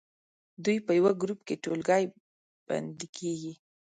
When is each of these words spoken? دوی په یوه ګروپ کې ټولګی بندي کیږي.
دوی 0.63 0.77
په 0.85 0.91
یوه 0.99 1.11
ګروپ 1.21 1.39
کې 1.47 1.61
ټولګی 1.63 2.03
بندي 2.67 3.07
کیږي. 3.17 3.53